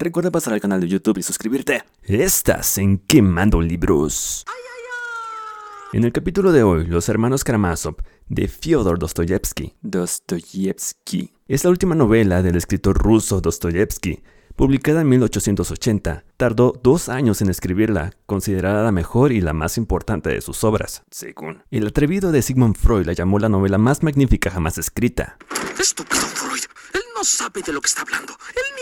Recuerda 0.00 0.30
pasar 0.30 0.54
al 0.54 0.62
canal 0.62 0.80
de 0.80 0.88
YouTube 0.88 1.18
y 1.18 1.22
suscribirte. 1.22 1.84
Estás 2.04 2.78
en 2.78 3.00
Quemando 3.00 3.60
Libros. 3.60 4.46
En 5.92 6.04
el 6.04 6.12
capítulo 6.12 6.52
de 6.52 6.62
hoy, 6.62 6.86
los 6.86 7.10
hermanos 7.10 7.44
Karamazov 7.44 7.96
de 8.26 8.48
Fyodor 8.48 8.98
Dostoyevsky. 8.98 9.74
Dostoyevsky. 9.82 11.34
Es 11.48 11.64
la 11.64 11.70
última 11.70 11.94
novela 11.94 12.42
del 12.42 12.56
escritor 12.56 12.96
ruso 12.96 13.42
Dostoyevsky, 13.42 14.22
publicada 14.56 15.02
en 15.02 15.10
1880. 15.10 16.24
Tardó 16.38 16.80
dos 16.82 17.10
años 17.10 17.42
en 17.42 17.50
escribirla, 17.50 18.14
considerada 18.24 18.82
la 18.82 18.92
mejor 18.92 19.32
y 19.32 19.42
la 19.42 19.52
más 19.52 19.76
importante 19.76 20.30
de 20.30 20.40
sus 20.40 20.64
obras, 20.64 21.02
según. 21.10 21.62
El 21.70 21.86
atrevido 21.86 22.32
de 22.32 22.40
Sigmund 22.40 22.78
Freud 22.78 23.04
la 23.04 23.12
llamó 23.12 23.38
la 23.38 23.50
novela 23.50 23.76
más 23.76 24.02
magnífica 24.02 24.50
jamás 24.50 24.78
escrita. 24.78 25.36
Estúpido 25.78 26.22
Freud. 26.22 26.62
Él 26.94 27.02
no 27.14 27.22
sabe 27.22 27.60
de 27.60 27.74
lo 27.74 27.82
que 27.82 27.88
está 27.88 28.00
hablando. 28.00 28.32
Él 28.54 28.79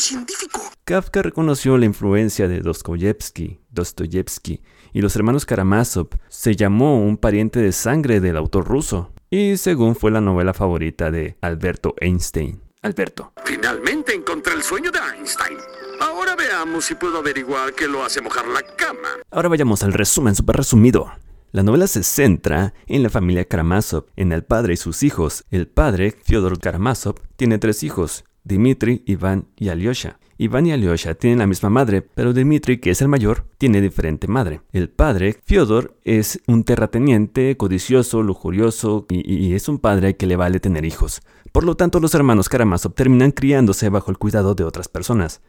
científico. 0.00 0.60
Kafka 0.84 1.22
reconoció 1.22 1.76
la 1.78 1.86
influencia 1.86 2.48
de 2.48 2.60
Dostoyevsky, 2.60 3.60
Dostoyevsky 3.70 4.62
y 4.92 5.00
los 5.00 5.14
hermanos 5.16 5.46
Karamazov. 5.46 6.08
Se 6.28 6.56
llamó 6.56 7.00
un 7.00 7.16
pariente 7.16 7.60
de 7.60 7.72
sangre 7.72 8.20
del 8.20 8.36
autor 8.36 8.66
ruso 8.66 9.12
y 9.30 9.56
según 9.56 9.96
fue 9.96 10.10
la 10.10 10.20
novela 10.20 10.54
favorita 10.54 11.10
de 11.10 11.36
Alberto 11.40 11.94
Einstein. 12.00 12.62
Alberto. 12.82 13.32
Finalmente 13.44 14.14
encontré 14.14 14.54
el 14.54 14.62
sueño 14.62 14.90
de 14.90 14.98
Einstein. 14.98 15.58
Ahora 16.00 16.36
veamos 16.36 16.84
si 16.84 16.94
puedo 16.94 17.18
averiguar 17.18 17.74
qué 17.74 17.88
lo 17.88 18.04
hace 18.04 18.20
mojar 18.20 18.46
la 18.46 18.62
cama. 18.62 19.08
Ahora 19.30 19.48
vayamos 19.48 19.82
al 19.82 19.92
resumen 19.92 20.34
super 20.34 20.56
resumido. 20.56 21.10
La 21.50 21.62
novela 21.62 21.86
se 21.86 22.02
centra 22.02 22.74
en 22.86 23.02
la 23.02 23.08
familia 23.08 23.46
Karamazov, 23.46 24.06
en 24.16 24.32
el 24.32 24.44
padre 24.44 24.74
y 24.74 24.76
sus 24.76 25.02
hijos. 25.02 25.44
El 25.50 25.66
padre, 25.66 26.14
Fyodor 26.24 26.60
Karamazov, 26.60 27.16
tiene 27.36 27.58
tres 27.58 27.82
hijos, 27.82 28.24
Dmitri, 28.48 29.02
Iván 29.06 29.46
y 29.56 29.68
Alyosha. 29.68 30.18
Iván 30.38 30.66
y 30.66 30.72
Alyosha 30.72 31.14
tienen 31.14 31.40
la 31.40 31.46
misma 31.46 31.68
madre, 31.68 32.00
pero 32.00 32.32
Dmitri, 32.32 32.78
que 32.78 32.90
es 32.90 33.02
el 33.02 33.08
mayor, 33.08 33.44
tiene 33.58 33.80
diferente 33.80 34.26
madre. 34.26 34.62
El 34.72 34.88
padre, 34.88 35.36
Fyodor, 35.44 35.96
es 36.04 36.40
un 36.46 36.64
terrateniente, 36.64 37.56
codicioso, 37.56 38.22
lujurioso 38.22 39.06
y, 39.10 39.48
y 39.48 39.54
es 39.54 39.68
un 39.68 39.78
padre 39.78 40.16
que 40.16 40.26
le 40.26 40.36
vale 40.36 40.60
tener 40.60 40.84
hijos. 40.84 41.20
Por 41.52 41.64
lo 41.64 41.76
tanto, 41.76 42.00
los 42.00 42.14
hermanos 42.14 42.48
Karamazov 42.48 42.94
terminan 42.94 43.32
criándose 43.32 43.88
bajo 43.90 44.10
el 44.10 44.18
cuidado 44.18 44.54
de 44.54 44.64
otras 44.64 44.88
personas. 44.88 45.42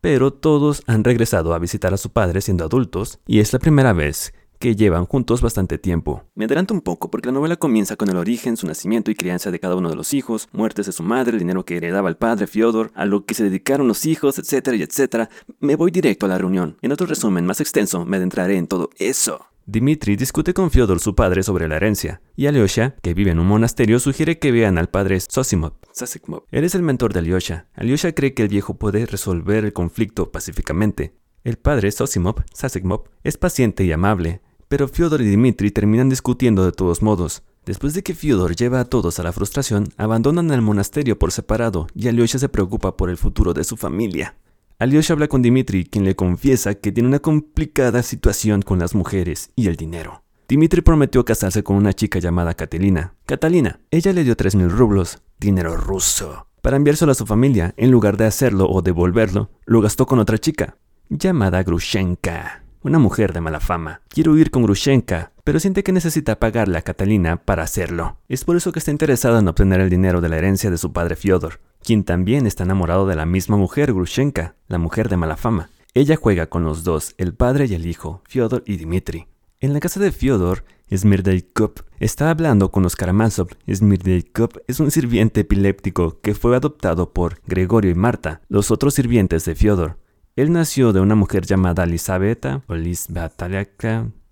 Pero 0.00 0.32
todos 0.32 0.82
han 0.86 1.04
regresado 1.04 1.52
a 1.52 1.58
visitar 1.58 1.92
a 1.92 1.98
su 1.98 2.10
padre 2.10 2.40
siendo 2.40 2.64
adultos, 2.64 3.18
y 3.26 3.40
es 3.40 3.52
la 3.52 3.58
primera 3.58 3.92
vez 3.92 4.32
que 4.58 4.76
llevan 4.76 5.06
juntos 5.06 5.40
bastante 5.40 5.78
tiempo. 5.78 6.24
Me 6.34 6.46
adelanto 6.46 6.74
un 6.74 6.80
poco 6.80 7.10
porque 7.10 7.28
la 7.28 7.32
novela 7.32 7.56
comienza 7.56 7.96
con 7.96 8.08
el 8.08 8.16
origen, 8.16 8.56
su 8.56 8.66
nacimiento 8.66 9.10
y 9.10 9.14
crianza 9.14 9.50
de 9.50 9.60
cada 9.60 9.76
uno 9.76 9.88
de 9.88 9.96
los 9.96 10.14
hijos, 10.14 10.48
muertes 10.52 10.86
de 10.86 10.92
su 10.92 11.02
madre, 11.02 11.32
el 11.32 11.38
dinero 11.38 11.64
que 11.64 11.76
heredaba 11.76 12.08
el 12.08 12.16
padre 12.16 12.46
Fyodor, 12.46 12.90
a 12.94 13.04
lo 13.04 13.24
que 13.24 13.34
se 13.34 13.44
dedicaron 13.44 13.88
los 13.88 14.06
hijos, 14.06 14.38
etcétera 14.38 14.76
y 14.76 14.82
etcétera. 14.82 15.28
Me 15.60 15.76
voy 15.76 15.90
directo 15.90 16.26
a 16.26 16.28
la 16.28 16.38
reunión. 16.38 16.76
En 16.82 16.92
otro 16.92 17.06
resumen 17.06 17.46
más 17.46 17.60
extenso 17.60 18.04
me 18.04 18.16
adentraré 18.16 18.56
en 18.56 18.66
todo 18.66 18.90
eso. 18.98 19.46
Dimitri 19.68 20.14
discute 20.14 20.54
con 20.54 20.70
Fyodor, 20.70 21.00
su 21.00 21.16
padre, 21.16 21.42
sobre 21.42 21.66
la 21.66 21.74
herencia, 21.74 22.20
y 22.36 22.46
Alyosha, 22.46 22.94
que 23.02 23.14
vive 23.14 23.32
en 23.32 23.40
un 23.40 23.48
monasterio, 23.48 23.98
sugiere 23.98 24.38
que 24.38 24.52
vean 24.52 24.78
al 24.78 24.88
padre 24.88 25.18
Sosimov. 25.18 25.72
Sasikmov. 25.90 26.44
Él 26.52 26.62
es 26.62 26.76
el 26.76 26.82
mentor 26.82 27.12
de 27.12 27.18
Alyosha. 27.18 27.66
Alyosha 27.74 28.12
cree 28.12 28.32
que 28.32 28.42
el 28.42 28.48
viejo 28.48 28.74
puede 28.74 29.06
resolver 29.06 29.64
el 29.64 29.72
conflicto 29.72 30.30
pacíficamente. 30.30 31.14
El 31.42 31.56
padre 31.56 31.90
Sosimov, 31.90 32.44
Sasikmov, 32.54 33.08
es 33.24 33.38
paciente 33.38 33.82
y 33.82 33.90
amable, 33.90 34.40
pero 34.68 34.88
Fyodor 34.88 35.20
y 35.22 35.26
Dimitri 35.26 35.70
terminan 35.70 36.08
discutiendo 36.08 36.64
de 36.64 36.72
todos 36.72 37.02
modos. 37.02 37.42
Después 37.64 37.94
de 37.94 38.02
que 38.02 38.14
Fyodor 38.14 38.54
lleva 38.54 38.80
a 38.80 38.84
todos 38.84 39.18
a 39.18 39.22
la 39.22 39.32
frustración, 39.32 39.88
abandonan 39.96 40.50
el 40.50 40.62
monasterio 40.62 41.18
por 41.18 41.32
separado 41.32 41.88
y 41.94 42.08
Alyosha 42.08 42.38
se 42.38 42.48
preocupa 42.48 42.96
por 42.96 43.10
el 43.10 43.16
futuro 43.16 43.54
de 43.54 43.64
su 43.64 43.76
familia. 43.76 44.36
Alyosha 44.78 45.14
habla 45.14 45.28
con 45.28 45.42
Dimitri, 45.42 45.84
quien 45.84 46.04
le 46.04 46.14
confiesa 46.14 46.74
que 46.74 46.92
tiene 46.92 47.08
una 47.08 47.18
complicada 47.18 48.02
situación 48.02 48.62
con 48.62 48.78
las 48.78 48.94
mujeres 48.94 49.50
y 49.56 49.68
el 49.68 49.76
dinero. 49.76 50.22
Dimitri 50.48 50.80
prometió 50.80 51.24
casarse 51.24 51.64
con 51.64 51.76
una 51.76 51.92
chica 51.92 52.18
llamada 52.18 52.54
Catalina. 52.54 53.14
Catalina, 53.24 53.80
ella 53.90 54.12
le 54.12 54.22
dio 54.22 54.36
3.000 54.36 54.68
rublos, 54.68 55.22
dinero 55.40 55.76
ruso, 55.76 56.46
para 56.62 56.76
enviárselo 56.76 57.12
a 57.12 57.16
su 57.16 57.26
familia. 57.26 57.74
En 57.76 57.90
lugar 57.90 58.16
de 58.16 58.26
hacerlo 58.26 58.68
o 58.68 58.82
devolverlo, 58.82 59.50
lo 59.64 59.80
gastó 59.80 60.06
con 60.06 60.20
otra 60.20 60.38
chica, 60.38 60.76
llamada 61.08 61.62
Grushenka 61.64 62.65
una 62.82 62.98
mujer 62.98 63.32
de 63.32 63.40
mala 63.40 63.60
fama. 63.60 64.00
Quiere 64.08 64.30
huir 64.30 64.50
con 64.50 64.62
Grushenka, 64.62 65.32
pero 65.44 65.60
siente 65.60 65.82
que 65.82 65.92
necesita 65.92 66.38
pagarle 66.38 66.78
a 66.78 66.82
Catalina 66.82 67.36
para 67.36 67.62
hacerlo. 67.62 68.18
Es 68.28 68.44
por 68.44 68.56
eso 68.56 68.72
que 68.72 68.78
está 68.78 68.90
interesado 68.90 69.38
en 69.38 69.48
obtener 69.48 69.80
el 69.80 69.90
dinero 69.90 70.20
de 70.20 70.28
la 70.28 70.38
herencia 70.38 70.70
de 70.70 70.78
su 70.78 70.92
padre 70.92 71.16
Fyodor, 71.16 71.60
quien 71.82 72.04
también 72.04 72.46
está 72.46 72.64
enamorado 72.64 73.06
de 73.06 73.16
la 73.16 73.26
misma 73.26 73.56
mujer, 73.56 73.92
Grushenka, 73.92 74.56
la 74.68 74.78
mujer 74.78 75.08
de 75.08 75.16
mala 75.16 75.36
fama. 75.36 75.70
Ella 75.94 76.16
juega 76.16 76.46
con 76.46 76.64
los 76.64 76.84
dos, 76.84 77.14
el 77.16 77.34
padre 77.34 77.66
y 77.66 77.74
el 77.74 77.86
hijo, 77.86 78.22
Fyodor 78.28 78.62
y 78.66 78.76
Dmitri. 78.76 79.28
En 79.60 79.72
la 79.72 79.80
casa 79.80 79.98
de 80.00 80.12
Fyodor, 80.12 80.64
Smirdelkov 80.94 81.72
está 81.98 82.30
hablando 82.30 82.70
con 82.70 82.82
los 82.82 82.94
Karamazov. 82.94 83.48
Smirdelkov 83.72 84.50
es 84.68 84.78
un 84.78 84.90
sirviente 84.90 85.40
epiléptico 85.40 86.20
que 86.20 86.34
fue 86.34 86.54
adoptado 86.54 87.12
por 87.12 87.40
Gregorio 87.46 87.90
y 87.90 87.94
Marta, 87.94 88.42
los 88.48 88.70
otros 88.70 88.94
sirvientes 88.94 89.44
de 89.46 89.54
Fyodor. 89.54 89.96
Él 90.36 90.52
nació 90.52 90.92
de 90.92 91.00
una 91.00 91.14
mujer 91.14 91.46
llamada 91.46 91.84
Elisabetta 91.84 92.62
o 92.68 92.74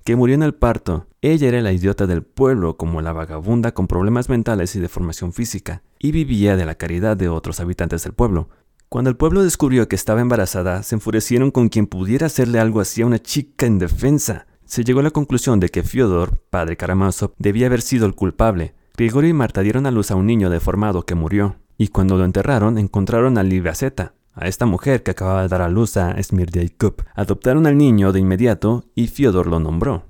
que 0.04 0.16
murió 0.16 0.34
en 0.34 0.42
el 0.42 0.52
parto. 0.52 1.06
Ella 1.22 1.48
era 1.48 1.62
la 1.62 1.72
idiota 1.72 2.06
del 2.06 2.22
pueblo, 2.22 2.76
como 2.76 3.00
la 3.00 3.14
vagabunda 3.14 3.72
con 3.72 3.86
problemas 3.86 4.28
mentales 4.28 4.76
y 4.76 4.80
deformación 4.80 5.32
física, 5.32 5.82
y 5.98 6.12
vivía 6.12 6.56
de 6.56 6.66
la 6.66 6.74
caridad 6.74 7.16
de 7.16 7.30
otros 7.30 7.58
habitantes 7.58 8.04
del 8.04 8.12
pueblo. 8.12 8.50
Cuando 8.90 9.08
el 9.08 9.16
pueblo 9.16 9.42
descubrió 9.42 9.88
que 9.88 9.96
estaba 9.96 10.20
embarazada, 10.20 10.82
se 10.82 10.94
enfurecieron 10.94 11.50
con 11.50 11.70
quien 11.70 11.86
pudiera 11.86 12.26
hacerle 12.26 12.60
algo 12.60 12.80
así 12.80 13.00
a 13.00 13.06
una 13.06 13.18
chica 13.18 13.64
indefensa. 13.64 14.46
Se 14.66 14.84
llegó 14.84 15.00
a 15.00 15.04
la 15.04 15.10
conclusión 15.10 15.58
de 15.58 15.70
que 15.70 15.82
Fyodor, 15.82 16.38
padre 16.50 16.76
Karamazov, 16.76 17.32
debía 17.38 17.68
haber 17.68 17.80
sido 17.80 18.04
el 18.04 18.14
culpable. 18.14 18.74
Gregorio 18.94 19.30
y 19.30 19.32
Marta 19.32 19.62
dieron 19.62 19.86
a 19.86 19.90
luz 19.90 20.10
a 20.10 20.16
un 20.16 20.26
niño 20.26 20.50
deformado 20.50 21.06
que 21.06 21.14
murió, 21.14 21.56
y 21.78 21.88
cuando 21.88 22.18
lo 22.18 22.26
enterraron 22.26 22.76
encontraron 22.76 23.38
a 23.38 23.42
Libaceta, 23.42 24.12
a 24.34 24.48
esta 24.48 24.66
mujer 24.66 25.02
que 25.02 25.12
acababa 25.12 25.42
de 25.42 25.48
dar 25.48 25.62
a 25.62 25.68
luz 25.68 25.96
a 25.96 26.20
Smirdelkov. 26.22 26.96
Adoptaron 27.14 27.66
al 27.66 27.78
niño 27.78 28.12
de 28.12 28.20
inmediato 28.20 28.84
y 28.94 29.06
Fyodor 29.06 29.46
lo 29.46 29.60
nombró. 29.60 30.04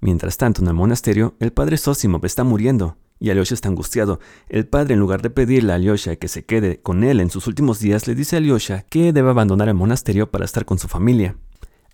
Mientras 0.00 0.36
tanto, 0.36 0.62
en 0.62 0.68
el 0.68 0.74
monasterio, 0.74 1.34
el 1.40 1.52
padre 1.52 1.76
Sosimov 1.76 2.24
está 2.24 2.44
muriendo 2.44 2.96
y 3.20 3.30
Alyosha 3.30 3.54
está 3.54 3.68
angustiado. 3.68 4.20
El 4.48 4.66
padre, 4.66 4.94
en 4.94 5.00
lugar 5.00 5.22
de 5.22 5.30
pedirle 5.30 5.72
a 5.72 5.76
Alyosha 5.76 6.16
que 6.16 6.28
se 6.28 6.44
quede 6.44 6.80
con 6.80 7.02
él 7.02 7.20
en 7.20 7.30
sus 7.30 7.46
últimos 7.46 7.80
días, 7.80 8.06
le 8.06 8.14
dice 8.14 8.36
a 8.36 8.38
Alyosha 8.38 8.82
que 8.82 9.12
debe 9.12 9.30
abandonar 9.30 9.68
el 9.68 9.74
monasterio 9.74 10.30
para 10.30 10.44
estar 10.44 10.64
con 10.64 10.78
su 10.78 10.88
familia. 10.88 11.36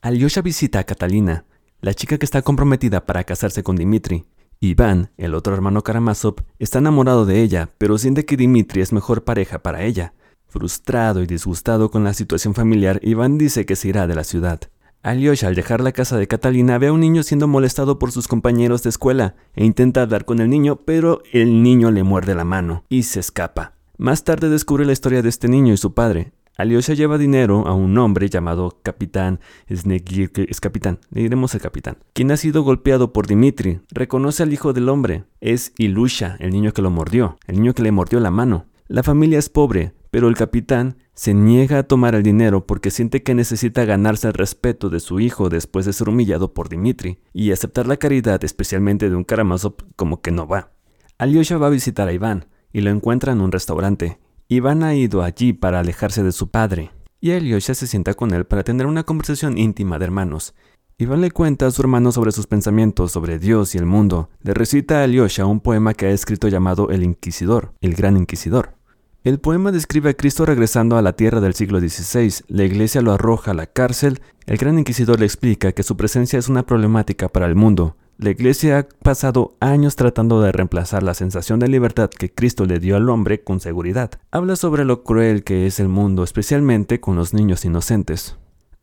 Alyosha 0.03 0.43
visita 0.43 0.81
a 0.81 0.85
Catalina, 0.85 1.45
la 1.81 1.95
chica 1.95 2.19
que 2.19 2.27
está 2.27 2.43
comprometida 2.43 3.07
para 3.07 3.25
casarse 3.25 3.63
con 3.63 3.77
Dimitri. 3.77 4.27
Iván, 4.61 5.11
el 5.17 5.35
otro 5.35 5.55
hermano 5.55 5.83
Karamazov, 5.83 6.37
está 6.59 6.79
enamorado 6.79 7.27
de 7.27 7.43
ella, 7.43 7.71
pero 7.79 7.99
siente 7.99 8.25
que 8.25 8.37
Dimitri 8.37 8.81
es 8.81 8.93
mejor 8.93 9.25
pareja 9.25 9.63
para 9.63 9.83
ella. 9.83 10.15
Frustrado 10.55 11.21
y 11.21 11.27
disgustado 11.27 11.91
con 11.91 12.05
la 12.05 12.15
situación 12.15 12.55
familiar, 12.55 13.01
Iván 13.03 13.39
dice 13.39 13.67
que 13.67 13.75
se 13.75 13.89
irá 13.89 14.07
de 14.07 14.15
la 14.15 14.23
ciudad. 14.23 14.61
Alyosha, 15.03 15.49
al 15.49 15.57
dejar 15.57 15.81
la 15.81 15.91
casa 15.91 16.17
de 16.17 16.29
Catalina, 16.29 16.79
ve 16.79 16.87
a 16.87 16.93
un 16.93 17.01
niño 17.01 17.25
siendo 17.25 17.49
molestado 17.49 17.99
por 17.99 18.13
sus 18.13 18.29
compañeros 18.29 18.85
de 18.85 18.91
escuela 18.91 19.35
e 19.57 19.65
intenta 19.65 20.03
hablar 20.03 20.25
con 20.25 20.39
el 20.39 20.49
niño, 20.49 20.77
pero 20.77 21.23
el 21.33 21.65
niño 21.65 21.91
le 21.91 22.05
muerde 22.05 22.37
la 22.37 22.45
mano 22.45 22.85
y 22.89 23.03
se 23.03 23.19
escapa. 23.19 23.73
Más 23.99 24.23
tarde 24.23 24.49
descubre 24.49 24.87
la 24.87 24.93
historia 24.93 25.23
de 25.23 25.29
este 25.29 25.49
niño 25.49 25.73
y 25.73 25.77
su 25.77 25.93
padre. 25.93 26.31
Alyosha 26.57 26.95
lleva 26.95 27.19
dinero 27.19 27.67
a 27.67 27.75
un 27.75 27.99
hombre 27.99 28.29
llamado 28.29 28.79
Capitán 28.85 29.41
Snegir, 29.69 30.31
es 30.37 30.61
capitán, 30.61 31.01
le 31.11 31.23
diremos 31.23 31.53
el 31.57 31.63
capitán, 31.63 31.97
quien 32.13 32.31
ha 32.31 32.37
sido 32.37 32.63
golpeado 32.63 33.13
por 33.13 33.27
Dimitri. 33.27 33.81
Reconoce 33.91 34.45
al 34.45 34.53
hijo 34.53 34.73
del 34.73 34.89
hombre. 34.89 35.25
Es 35.41 35.73
Ilusha, 35.79 36.37
el 36.39 36.53
niño 36.53 36.73
que 36.73 36.83
lo 36.83 36.91
mordió, 36.91 37.39
el 37.49 37.57
niño 37.57 37.75
que 37.75 37.83
le 37.83 37.91
mordió 37.91 38.21
la 38.21 38.31
mano. 38.31 38.67
La 38.87 39.03
familia 39.03 39.39
es 39.39 39.49
pobre, 39.49 39.95
pero 40.15 40.29
el 40.29 40.37
capitán 40.37 40.99
se 41.13 41.35
niega 41.35 41.81
a 41.81 41.83
tomar 41.83 42.15
el 42.15 42.23
dinero 42.23 42.69
porque 42.69 42.93
siente 42.93 43.25
que 43.25 43.35
necesita 43.35 43.85
ganarse 43.85 44.29
el 44.29 44.35
respeto 44.35 44.89
de 44.89 45.01
su 45.01 45.19
hijo 45.19 45.49
después 45.49 45.87
de 45.87 45.93
ser 45.93 46.09
humillado 46.09 46.55
por 46.55 46.69
Dimitri, 46.69 47.19
y 47.33 47.51
aceptar 47.51 47.89
la 47.89 47.97
caridad 47.97 48.45
especialmente 48.45 49.11
de 49.11 49.17
un 49.17 49.25
Karamazov 49.25 49.75
como 49.97 50.23
que 50.23 50.31
no 50.31 50.47
va. 50.47 50.71
Alyosha 51.19 51.59
va 51.59 51.67
a 51.67 51.71
visitar 51.71 52.07
a 52.07 52.13
Iván 52.13 52.47
y 52.73 52.83
lo 52.83 52.91
encuentra 52.91 53.33
en 53.33 53.41
un 53.41 53.51
restaurante. 53.51 54.21
Iván 54.47 54.85
ha 54.85 54.95
ido 54.95 55.21
allí 55.21 55.53
para 55.53 55.81
alejarse 55.81 56.23
de 56.23 56.31
su 56.31 56.49
padre, 56.49 56.93
y 57.21 57.33
Alyosha 57.33 57.75
se 57.75 57.89
sienta 57.89 58.15
con 58.15 58.33
él 58.35 58.45
para 58.45 58.63
tener 58.63 58.87
una 58.87 59.03
conversación 59.03 59.59
íntima 59.59 59.99
de 59.99 60.05
hermanos. 60.05 60.55
Iván 60.97 61.23
le 61.23 61.33
cuenta 61.33 61.67
a 61.67 61.73
su 61.73 61.83
hermano 61.83 62.13
sobre 62.13 62.31
sus 62.31 62.47
pensamientos 62.47 63.11
sobre 63.11 63.41
Dios 63.41 63.75
y 63.75 63.79
el 63.79 63.87
mundo. 63.87 64.31
Le 64.43 64.55
recita 64.55 65.01
a 65.01 65.03
Alyosha 65.03 65.45
un 65.45 65.59
poema 65.59 65.93
que 65.93 66.07
ha 66.07 66.11
escrito 66.11 66.47
llamado 66.47 66.91
El 66.91 67.03
Inquisidor, 67.03 67.75
el 67.81 67.97
Gran 67.97 68.17
Inquisidor. 68.17 68.77
El 69.25 69.41
poema 69.41 69.73
describe 69.73 70.11
a 70.11 70.15
Cristo 70.15 70.45
regresando 70.45 70.99
a 70.99 71.03
la 71.03 71.15
tierra 71.15 71.41
del 71.41 71.55
siglo 71.55 71.81
XVI. 71.81 72.45
La 72.49 72.65
iglesia 72.65 73.01
lo 73.01 73.11
arroja 73.11 73.53
a 73.53 73.55
la 73.55 73.67
cárcel. 73.67 74.21
El 74.45 74.59
gran 74.59 74.79
inquisidor 74.79 75.19
le 75.19 75.25
explica 75.25 75.73
que 75.73 75.83
su 75.83 75.97
presencia 75.97 76.39
es 76.39 76.51
una 76.51 76.67
problemática 76.67 77.31
para 77.31 77.47
el 77.47 77.55
mundo. 77.55 77.97
La 78.19 78.29
iglesia 78.29 78.81
ha 78.81 78.83
pasado 78.83 79.57
años 79.61 79.97
tratando 79.97 80.43
de 80.43 80.53
reemplazar 80.53 81.03
la 81.03 81.15
sensación 81.15 81.59
de 81.59 81.69
libertad 81.69 82.11
que 82.11 82.35
Cristo 82.35 82.67
le 82.67 82.79
dio 82.79 82.97
al 82.97 83.09
hombre 83.09 83.43
con 83.43 83.61
seguridad. 83.61 84.11
Habla 84.31 84.57
sobre 84.57 84.85
lo 84.85 85.05
cruel 85.05 85.43
que 85.43 85.67
es 85.67 85.81
el 85.81 85.89
mundo, 85.89 86.23
especialmente 86.23 87.01
con 87.01 87.17
los 87.17 87.33
niños 87.33 87.65
inocentes. 87.65 88.37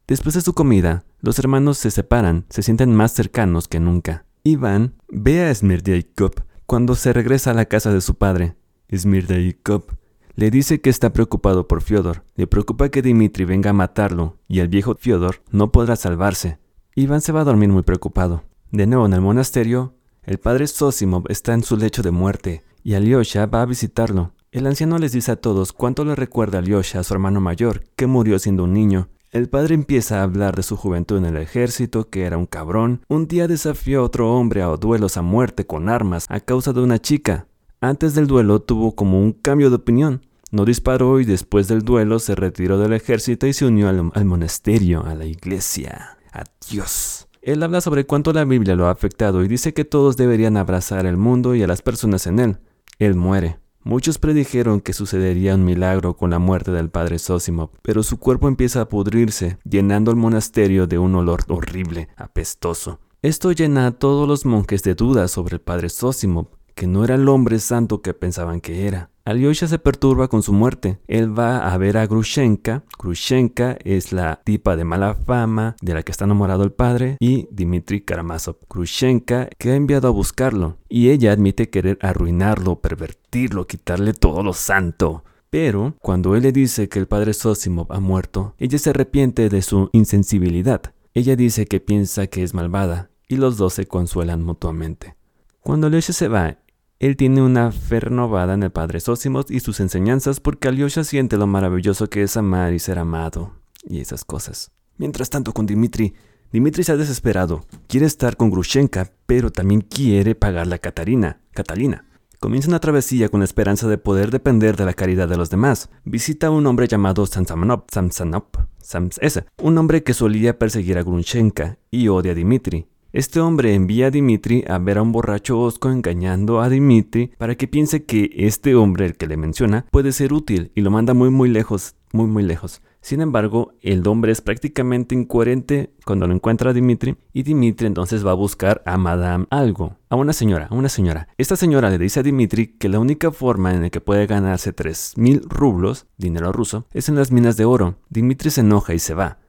Después 0.08 0.34
de 0.34 0.42
su 0.42 0.54
comida, 0.54 1.04
los 1.20 1.38
hermanos 1.38 1.78
se 1.78 1.92
separan, 1.92 2.46
se 2.50 2.64
sienten 2.64 2.96
más 2.96 3.14
cercanos 3.14 3.68
que 3.68 3.80
nunca. 3.80 4.26
Iván 4.44 4.96
ve 5.08 5.46
a 5.46 5.54
Smirdyakov 5.54 6.34
cuando 6.66 6.96
se 6.96 7.14
regresa 7.14 7.52
a 7.52 7.54
la 7.54 7.66
casa 7.66 7.94
de 7.94 8.02
su 8.02 8.16
padre. 8.16 8.56
Smirdyakov 8.92 10.01
le 10.36 10.52
dice 10.52 10.82
que 10.82 10.90
está 10.90 11.14
preocupado 11.14 11.68
por 11.68 11.82
Fyodor, 11.82 12.24
le 12.36 12.48
preocupa 12.48 12.90
que 12.90 13.02
Dimitri 13.02 13.46
venga 13.46 13.72
a 13.72 13.74
matarlo 13.74 14.38
y 14.48 14.60
el 14.60 14.68
viejo 14.68 14.96
Fyodor 14.96 15.42
no 15.52 15.72
podrá 15.72 15.96
salvarse. 15.96 16.60
Iván 16.96 17.22
se 17.22 17.32
va 17.32 17.42
a 17.42 17.46
dormir 17.46 17.70
muy 17.70 17.84
preocupado. 17.84 18.44
De 18.72 18.88
nuevo 18.88 19.06
en 19.06 19.14
el 19.14 19.22
monasterio, 19.22 19.96
el 20.24 20.38
padre 20.38 20.68
Sosimov 20.68 21.26
está 21.30 21.54
en 21.54 21.64
su 21.64 21.78
lecho 21.78 22.02
de 22.02 22.12
muerte 22.12 22.64
y 22.84 22.94
Alyosha 22.94 23.46
va 23.46 23.62
a 23.62 23.66
visitarlo. 23.66 24.34
El 24.52 24.68
anciano 24.68 24.98
les 24.98 25.14
dice 25.14 25.32
a 25.32 25.36
todos 25.38 25.72
cuánto 25.72 26.04
le 26.04 26.16
recuerda 26.16 26.58
a 26.58 26.62
Alyosha 26.62 27.00
a 27.00 27.04
su 27.04 27.14
hermano 27.14 27.40
mayor, 27.40 27.84
que 27.96 28.08
murió 28.08 28.38
siendo 28.38 28.66
un 28.66 28.74
niño. 28.74 29.10
El 29.32 29.48
padre 29.48 29.76
empieza 29.76 30.20
a 30.20 30.24
hablar 30.24 30.58
de 30.58 30.64
su 30.64 30.76
juventud 30.76 31.18
en 31.18 31.26
el 31.26 31.38
ejército, 31.38 32.10
que 32.10 32.24
era 32.24 32.38
un 32.38 32.46
cabrón. 32.46 33.06
Un 33.08 33.30
día 33.30 33.48
desafió 33.48 34.02
a 34.02 34.04
otro 34.04 34.36
hombre 34.36 34.62
a 34.62 34.68
duelos 34.76 35.16
a 35.16 35.22
muerte 35.22 35.66
con 35.66 35.88
armas 35.88 36.26
a 36.28 36.42
causa 36.42 36.74
de 36.74 36.82
una 36.82 37.00
chica. 37.00 37.48
Antes 37.84 38.14
del 38.14 38.28
duelo 38.28 38.62
tuvo 38.62 38.96
como 38.96 39.20
un 39.20 39.32
cambio 39.32 39.72
de 39.72 39.78
opinión. 39.78 40.22
No 40.52 40.66
disparó 40.66 41.20
y 41.20 41.26
después 41.26 41.68
del 41.68 41.82
duelo 41.82 42.20
se 42.20 42.36
retiró 42.36 42.78
del 42.78 42.94
ejército 42.94 43.48
y 43.48 43.54
se 43.54 43.66
unió 43.66 43.90
al, 43.90 44.26
monasterio, 44.26 45.04
a 45.04 45.16
la 45.16 45.26
iglesia. 45.26 46.20
Adiós. 46.32 47.28
Él 47.42 47.64
habla 47.64 47.82
sobre 47.82 48.06
cuánto 48.06 48.34
la 48.34 48.46
Biblia 48.46 48.76
lo 48.76 48.86
ha 48.86 48.92
afectado 48.92 49.44
y 49.44 49.48
dice 49.48 49.74
que 49.74 49.84
todos 49.84 50.16
deberían 50.16 50.58
abrazar 50.58 51.08
el 51.08 51.18
mundo 51.18 51.56
y 51.56 51.64
a 51.64 51.68
las 51.68 51.82
personas 51.82 52.28
en 52.28 52.38
él. 52.38 52.60
Él 53.00 53.16
muere. 53.16 53.58
Muchos 53.84 54.20
predijeron 54.20 54.80
que 54.80 54.94
sucedería 54.94 55.56
un 55.56 55.66
milagro 55.66 56.16
con 56.16 56.30
la 56.30 56.38
muerte 56.38 56.70
del 56.70 56.92
padre 56.92 57.18
Sósimo, 57.18 57.72
pero 57.82 58.04
su 58.04 58.20
cuerpo 58.20 58.48
empieza 58.48 58.82
a 58.82 58.90
pudrirse, 58.90 59.58
llenando 59.64 60.12
el 60.12 60.18
monasterio 60.18 60.86
de 60.86 61.00
un 61.00 61.16
olor 61.16 61.46
horrible, 61.48 62.10
apestoso. 62.16 63.00
Esto 63.24 63.52
llena 63.52 63.88
a 63.88 63.92
todos 63.92 64.28
los 64.28 64.46
monjes 64.46 64.84
de 64.84 64.94
dudas 64.94 65.32
sobre 65.32 65.56
el 65.56 65.62
padre 65.62 65.90
Sósimo, 65.90 66.52
que 66.76 66.88
no 66.88 67.04
era 67.04 67.16
el 67.16 67.28
hombre 67.30 67.60
santo 67.60 68.02
que 68.02 68.14
pensaban 68.14 68.62
que 68.62 68.88
era. 68.88 69.12
Alyosha 69.24 69.68
se 69.68 69.78
perturba 69.78 70.28
con 70.28 70.42
su 70.42 70.52
muerte. 70.52 71.00
Él 71.08 71.38
va 71.38 71.72
a 71.72 71.78
ver 71.78 71.98
a 71.98 72.08
Grushenka. 72.08 72.84
Grushenka 72.98 73.78
es 73.84 74.12
la 74.12 74.42
tipa 74.44 74.76
de 74.76 74.84
mala 74.84 75.14
fama 75.14 75.76
de 75.82 75.94
la 75.94 76.02
que 76.02 76.12
está 76.12 76.26
enamorado 76.26 76.64
el 76.64 76.72
padre 76.72 77.18
y 77.20 77.48
Dmitry 77.52 78.02
Karamazov. 78.02 78.58
Grushenka 78.68 79.48
que 79.60 79.72
ha 79.72 79.76
enviado 79.76 80.08
a 80.08 80.12
buscarlo 80.12 80.78
y 80.90 81.10
ella 81.10 81.32
admite 81.32 81.70
querer 81.70 82.00
arruinarlo, 82.02 82.82
pervertirlo, 82.82 83.68
quitarle 83.68 84.14
todo 84.14 84.42
lo 84.42 84.54
santo. 84.54 85.24
Pero 85.52 85.96
cuando 86.00 86.36
él 86.36 86.44
le 86.44 86.52
dice 86.52 86.90
que 86.90 86.98
el 86.98 87.08
padre 87.08 87.34
Sosimov 87.34 87.92
ha 87.92 88.00
muerto, 88.00 88.56
ella 88.58 88.80
se 88.80 88.90
arrepiente 88.90 89.50
de 89.50 89.62
su 89.62 89.90
insensibilidad. 89.92 90.82
Ella 91.14 91.36
dice 91.36 91.68
que 91.68 91.80
piensa 91.80 92.28
que 92.28 92.42
es 92.42 92.54
malvada 92.54 93.12
y 93.28 93.36
los 93.36 93.58
dos 93.58 93.74
se 93.74 93.86
consuelan 93.86 94.44
mutuamente. 94.44 95.16
Cuando 95.62 95.88
Alyosha 95.88 96.12
se 96.12 96.28
va, 96.28 96.58
él 97.00 97.16
tiene 97.16 97.42
una 97.42 97.72
fe 97.72 98.00
renovada 98.00 98.56
en 98.56 98.64
el 98.64 98.72
Padre 98.72 99.00
Sósimos 99.00 99.52
y 99.52 99.60
sus 99.60 99.80
enseñanzas 99.80 100.40
porque 100.40 100.68
Alyosha 100.68 101.04
siente 101.04 101.38
lo 101.38 101.46
maravilloso 101.46 102.10
que 102.10 102.24
es 102.24 102.36
amar 102.36 102.74
y 102.74 102.80
ser 102.80 102.98
amado 102.98 103.54
y 103.88 104.00
esas 104.00 104.26
cosas. 104.26 104.72
Mientras 104.98 105.30
tanto 105.30 105.54
con 105.54 105.68
Dimitri, 105.68 106.16
Dimitri 106.52 106.84
se 106.84 106.92
ha 106.92 106.98
desesperado. 106.98 107.64
Quiere 107.88 108.08
estar 108.08 108.38
con 108.38 108.50
Grushenka, 108.50 109.12
pero 109.28 109.52
también 109.52 109.82
quiere 109.82 110.34
pagarle 110.34 110.76
a 110.76 110.80
Katarina, 110.80 111.42
Catalina. 111.52 112.06
Comienza 112.40 112.68
una 112.68 112.80
travesía 112.80 113.30
con 113.30 113.42
la 113.42 113.46
esperanza 113.46 113.88
de 113.88 114.00
poder 114.00 114.32
depender 114.32 114.76
de 114.76 114.86
la 114.86 114.94
caridad 114.94 115.30
de 115.30 115.38
los 115.38 115.52
demás. 115.52 115.92
Visita 116.06 116.48
a 116.48 116.52
un 116.52 116.66
hombre 116.66 116.88
llamado 116.88 117.28
Samsonov, 117.28 117.86
Samsonov, 117.92 118.46
Sams, 118.80 119.20
un 119.62 119.78
hombre 119.78 120.04
que 120.04 120.16
solía 120.16 120.58
perseguir 120.58 120.98
a 120.98 121.04
Grushenka 121.04 121.78
y 121.92 122.08
odia 122.08 122.32
a 122.32 122.36
Dimitri. 122.36 122.88
Este 123.14 123.42
hombre 123.42 123.76
envía 123.76 124.08
a 124.08 124.10
Dimitri 124.10 124.64
a 124.70 124.78
ver 124.78 124.98
a 124.98 125.02
un 125.02 125.12
borracho 125.12 125.60
osco 125.60 125.90
engañando 125.90 126.62
a 126.62 126.70
Dimitri 126.70 127.34
para 127.38 127.56
que 127.56 127.68
piense 127.68 128.06
que 128.06 128.32
este 128.38 128.74
hombre, 128.74 129.06
el 129.06 129.18
que 129.18 129.28
le 129.28 129.36
menciona, 129.36 129.86
puede 129.92 130.14
ser 130.14 130.32
útil 130.32 130.72
y 130.76 130.82
lo 130.82 130.92
manda 130.92 131.14
muy 131.14 131.30
muy 131.30 131.50
lejos, 131.50 131.96
muy 132.14 132.28
muy 132.28 132.44
lejos. 132.44 132.82
Sin 133.02 133.20
embargo, 133.20 133.74
el 133.82 134.08
hombre 134.08 134.32
es 134.32 134.40
prácticamente 134.40 135.14
incoherente 135.14 135.92
cuando 136.06 136.26
lo 136.26 136.34
encuentra 136.34 136.70
a 136.70 136.74
Dimitri 136.74 137.18
y 137.34 137.44
Dimitri 137.44 137.86
entonces 137.86 138.26
va 138.26 138.32
a 138.32 138.36
buscar 138.36 138.82
a 138.86 138.96
Madame 138.98 139.46
algo, 139.50 139.98
a 140.08 140.16
una 140.16 140.32
señora, 140.32 140.68
a 140.72 140.76
una 140.76 140.88
señora. 140.88 141.28
Esta 141.38 141.58
señora 141.58 141.90
le 141.90 141.98
dice 141.98 142.22
a 142.22 142.24
Dimitri 142.24 142.78
que 142.78 142.88
la 142.88 143.00
única 143.00 143.32
forma 143.32 143.74
en 143.74 143.82
la 143.82 143.90
que 143.90 144.00
puede 144.00 144.26
ganarse 144.26 144.74
3.000 144.74 145.50
rublos, 145.50 146.08
dinero 146.16 146.54
ruso, 146.54 146.86
es 146.94 147.10
en 147.10 147.16
las 147.16 147.30
minas 147.30 147.58
de 147.58 147.66
oro. 147.66 147.96
Dimitri 148.10 148.52
se 148.52 148.62
enoja 148.62 148.94
y 148.94 149.00
se 149.00 149.16
va. 149.16 149.40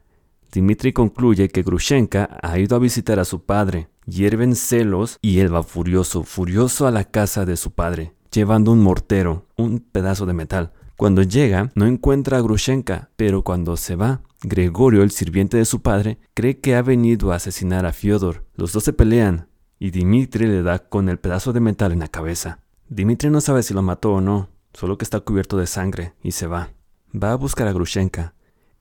Dimitri 0.53 0.93
concluye 0.93 1.49
que 1.49 1.63
Grushenka 1.63 2.39
ha 2.43 2.59
ido 2.59 2.77
a 2.77 2.79
visitar 2.79 3.19
a 3.19 3.25
su 3.25 3.45
padre. 3.45 3.89
Hierven 4.05 4.55
celos 4.55 5.19
y 5.23 5.39
él 5.39 5.55
va 5.55 5.63
furioso, 5.63 6.25
furioso 6.25 6.87
a 6.87 6.91
la 6.91 7.05
casa 7.05 7.47
de 7.47 7.57
su 7.57 7.71
padre, 7.71 8.13
llevando 8.31 8.71
un 8.71 8.81
mortero, 8.81 9.47
un 9.57 9.81
pedazo 9.81 10.27
de 10.27 10.35
metal. 10.35 10.73
Cuando 10.97 11.23
llega, 11.23 11.73
no 11.75 11.87
encuentra 11.87 12.37
a 12.37 12.43
Grushenka, 12.43 13.11
pero 13.17 13.43
cuando 13.43 13.79
se 13.79 13.97
va, 13.97 14.21
Gregorio, 14.43 15.03
el 15.03 15.11
sirviente 15.11 15.57
de 15.57 15.65
su 15.65 15.81
padre, 15.81 16.19
cree 16.35 16.61
que 16.61 16.75
ha 16.77 16.83
venido 16.83 17.33
a 17.33 17.37
asesinar 17.37 17.87
a 17.87 17.93
Fyodor. 17.93 18.45
Los 18.55 18.73
dos 18.73 18.85
se 18.85 18.93
pelean 18.93 19.49
y 19.79 19.91
Dimitri 19.91 20.47
le 20.47 20.63
da 20.63 20.81
con 20.81 21.09
el 21.09 21.19
pedazo 21.19 21.55
de 21.55 21.61
metal 21.61 21.93
en 21.93 22.01
la 22.01 22.09
cabeza. 22.09 22.61
Dimitri 22.89 23.31
no 23.31 23.41
sabe 23.41 23.63
si 23.63 23.73
lo 23.73 23.81
mató 23.81 24.13
o 24.13 24.21
no, 24.21 24.51
solo 24.75 24.99
que 24.99 25.05
está 25.05 25.21
cubierto 25.21 25.57
de 25.57 25.67
sangre 25.67 26.13
y 26.23 26.33
se 26.33 26.47
va. 26.47 26.71
Va 27.15 27.33
a 27.33 27.37
buscar 27.37 27.69
a 27.69 27.73
Grushenka, 27.73 28.35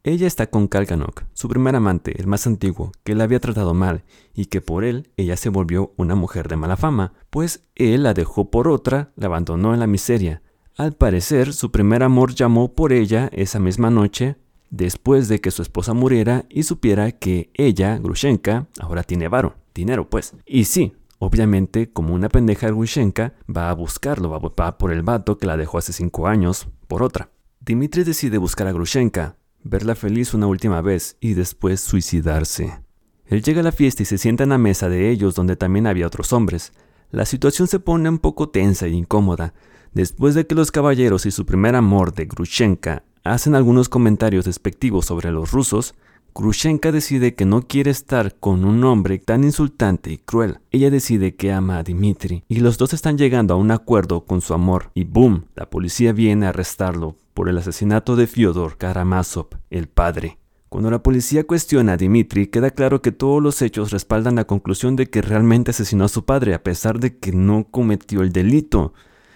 ella 0.04 0.26
está 0.26 0.48
con 0.48 0.68
Kalganok, 0.68 1.26
su 1.34 1.48
primer 1.48 1.76
amante, 1.76 2.20
el 2.20 2.26
más 2.26 2.48
antiguo, 2.48 2.92
que 3.04 3.14
la 3.14 3.26
había 3.26 3.40
tratado 3.40 3.76
mal 3.76 4.04
y 4.34 4.46
que 4.46 4.60
por 4.60 4.84
él 4.84 5.12
ella 5.16 5.38
se 5.38 5.50
volvió 5.50 5.94
una 5.96 6.16
mujer 6.16 6.48
de 6.48 6.56
mala 6.56 6.76
fama, 6.76 7.14
pues 7.30 7.68
él 7.76 8.02
la 8.04 8.16
dejó 8.16 8.50
por 8.50 8.68
otra, 8.68 9.12
la 9.16 9.28
abandonó 9.28 9.76
en 9.76 9.80
la 9.80 9.86
miseria. 9.86 10.42
Al 10.76 10.94
parecer, 10.94 11.54
su 11.54 11.70
primer 11.70 12.02
amor 12.02 12.34
llamó 12.34 12.74
por 12.74 12.94
ella 12.94 13.30
esa 13.32 13.60
misma 13.60 13.92
noche, 13.92 14.38
después 14.72 15.28
de 15.28 15.40
que 15.40 15.52
su 15.52 15.62
esposa 15.62 15.94
muriera 15.94 16.46
y 16.50 16.64
supiera 16.64 17.12
que 17.12 17.52
ella, 17.54 18.00
Grushenka, 18.00 18.68
ahora 18.80 19.04
tiene 19.04 19.28
varo, 19.28 19.56
dinero 19.76 20.10
pues. 20.10 20.34
Y 20.48 20.64
sí, 20.64 20.94
obviamente, 21.20 21.92
como 21.92 22.16
una 22.16 22.30
pendeja 22.30 22.70
Grushenka, 22.70 23.34
va 23.56 23.70
a 23.70 23.76
buscarlo, 23.76 24.32
va 24.32 24.78
por 24.80 24.92
el 24.92 25.04
vato 25.04 25.38
que 25.38 25.46
la 25.46 25.58
dejó 25.58 25.78
hace 25.78 25.94
cinco 25.94 26.26
años, 26.26 26.70
por 26.88 27.04
otra. 27.04 27.30
Dimitri 27.60 28.04
decide 28.04 28.40
buscar 28.40 28.66
a 28.66 28.72
Grushenka, 28.72 29.36
verla 29.64 29.96
feliz 29.96 30.34
una 30.34 30.48
última 30.48 30.82
vez 30.82 31.18
y 31.20 31.34
después 31.34 31.82
suicidarse. 31.82 32.82
Él 33.26 33.42
llega 33.42 33.62
a 33.62 33.64
la 33.64 33.72
fiesta 33.72 34.04
y 34.04 34.06
se 34.06 34.18
sienta 34.18 34.44
en 34.44 34.50
la 34.50 34.58
mesa 34.58 34.90
de 34.90 35.10
ellos 35.10 35.36
donde 35.36 35.56
también 35.56 35.88
había 35.88 36.08
otros 36.08 36.34
hombres. 36.34 36.74
La 37.12 37.26
situación 37.26 37.68
se 37.68 37.80
pone 37.80 38.10
un 38.10 38.20
poco 38.20 38.50
tensa 38.50 38.88
e 38.88 38.90
incómoda. 38.90 39.54
Después 39.94 40.36
de 40.36 40.48
que 40.48 40.56
los 40.56 40.72
caballeros 40.72 41.26
y 41.26 41.32
su 41.32 41.46
primer 41.46 41.76
amor 41.76 42.14
de 42.14 42.26
Grushenka 42.26 43.04
hacen 43.24 43.56
algunos 43.56 43.90
comentarios 43.90 44.46
despectivos 44.46 45.06
sobre 45.06 45.32
los 45.32 45.52
rusos, 45.52 45.96
Grushenka 46.34 46.92
decide 46.92 47.36
que 47.36 47.46
no 47.46 47.68
quiere 47.68 47.92
estar 47.92 48.36
con 48.36 48.64
un 48.64 48.84
hombre 48.86 49.20
tan 49.20 49.44
insultante 49.44 50.12
y 50.12 50.18
cruel. 50.18 50.60
Ella 50.72 50.90
decide 50.90 51.36
que 51.36 51.52
ama 51.52 51.78
a 51.78 51.84
Dimitri 51.84 52.44
y 52.48 52.62
los 52.62 52.78
dos 52.78 52.94
están 52.94 53.18
llegando 53.18 53.54
a 53.54 53.58
un 53.58 53.72
acuerdo 53.72 54.26
con 54.26 54.42
su 54.42 54.54
amor 54.54 54.92
y 54.94 55.04
boom, 55.04 55.46
la 55.56 55.70
policía 55.70 56.14
viene 56.14 56.46
a 56.46 56.50
arrestarlo 56.50 57.18
por 57.34 57.50
el 57.50 57.58
asesinato 57.58 58.16
de 58.16 58.28
Fyodor 58.28 58.78
Karamazov, 58.78 59.48
el 59.70 59.88
padre. 59.88 60.38
Cuando 60.70 60.90
la 60.90 61.04
policía 61.04 61.46
cuestiona 61.46 61.94
a 61.94 61.98
Dimitri, 61.98 62.48
queda 62.48 62.72
claro 62.72 63.02
que 63.02 63.12
todos 63.12 63.44
los 63.44 63.62
hechos 63.62 63.92
respaldan 63.92 64.36
la 64.36 64.46
conclusión 64.46 64.96
de 64.96 65.10
que 65.10 65.22
realmente 65.22 65.72
asesinó 65.72 66.06
a 66.06 66.10
su 66.10 66.24
padre, 66.24 66.54
a 66.54 66.64
pesar 66.64 67.00
de 67.00 67.18
que 67.18 67.34
no 67.34 67.68
cometió 67.70 68.22
el 68.22 68.32
delito. 68.32 68.94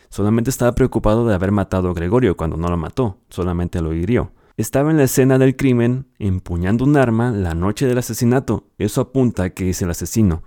Solamente 0.09 0.49
estaba 0.49 0.75
preocupado 0.75 1.27
de 1.27 1.35
haber 1.35 1.51
matado 1.51 1.89
a 1.89 1.93
Gregorio 1.93 2.37
cuando 2.37 2.55
no 2.55 2.69
lo 2.69 2.77
mató, 2.77 3.17
solamente 3.29 3.81
lo 3.81 3.93
hirió. 3.93 4.31
Estaba 4.55 4.91
en 4.91 4.95
la 4.97 5.03
escena 5.03 5.37
del 5.37 5.57
crimen, 5.57 6.07
empuñando 6.17 6.85
un 6.85 6.95
arma 6.95 7.31
la 7.31 7.53
noche 7.53 7.85
del 7.85 7.97
asesinato. 7.97 8.69
Eso 8.77 9.01
apunta 9.01 9.43
a 9.43 9.49
que 9.49 9.69
es 9.69 9.81
el 9.81 9.89
asesino. 9.89 10.43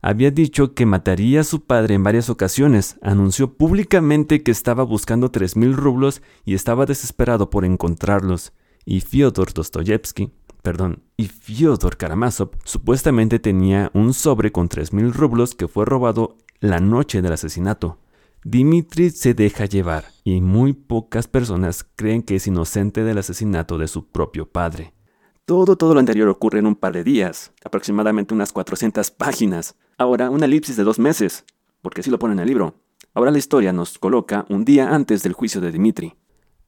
Había 0.00 0.30
dicho 0.30 0.74
que 0.74 0.86
mataría 0.86 1.40
a 1.40 1.44
su 1.44 1.64
padre 1.64 1.94
en 1.94 2.04
varias 2.04 2.30
ocasiones, 2.30 2.98
anunció 3.02 3.54
públicamente 3.56 4.44
que 4.44 4.52
estaba 4.52 4.84
buscando 4.84 5.32
3.000 5.32 5.74
rublos 5.74 6.22
y 6.44 6.54
estaba 6.54 6.86
desesperado 6.86 7.50
por 7.50 7.64
encontrarlos. 7.64 8.52
Y 8.84 9.00
Fyodor 9.00 9.52
Dostoyevsky, 9.52 10.30
perdón, 10.62 11.02
y 11.16 11.26
Fyodor 11.26 11.96
Karamazov 11.96 12.50
supuestamente 12.64 13.40
tenía 13.40 13.90
un 13.92 14.14
sobre 14.14 14.52
con 14.52 14.68
3.000 14.68 15.12
rublos 15.12 15.56
que 15.56 15.66
fue 15.66 15.84
robado 15.84 16.36
la 16.60 16.78
noche 16.78 17.20
del 17.20 17.32
asesinato. 17.32 17.98
Dimitri 18.44 19.10
se 19.10 19.34
deja 19.34 19.64
llevar 19.64 20.04
y 20.22 20.40
muy 20.40 20.74
pocas 20.74 21.26
personas 21.26 21.84
creen 21.96 22.22
que 22.22 22.36
es 22.36 22.46
inocente 22.46 23.02
del 23.02 23.18
asesinato 23.18 23.78
de 23.78 23.88
su 23.88 24.06
propio 24.06 24.48
padre. 24.48 24.94
Todo, 25.48 25.76
todo 25.76 25.94
lo 25.94 26.00
anterior 26.00 26.28
ocurre 26.28 26.58
en 26.58 26.66
un 26.66 26.74
par 26.74 26.92
de 26.92 27.02
días, 27.02 27.52
aproximadamente 27.64 28.34
unas 28.34 28.52
400 28.52 29.10
páginas. 29.12 29.76
Ahora, 29.96 30.28
una 30.28 30.44
elipsis 30.44 30.76
de 30.76 30.84
dos 30.84 30.98
meses, 30.98 31.46
porque 31.80 32.02
así 32.02 32.10
lo 32.10 32.18
pone 32.18 32.34
en 32.34 32.40
el 32.40 32.48
libro. 32.48 32.74
Ahora 33.14 33.30
la 33.30 33.38
historia 33.38 33.72
nos 33.72 33.98
coloca 33.98 34.44
un 34.50 34.66
día 34.66 34.94
antes 34.94 35.22
del 35.22 35.32
juicio 35.32 35.62
de 35.62 35.72
Dimitri. 35.72 36.14